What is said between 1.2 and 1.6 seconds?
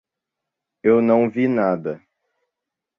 vi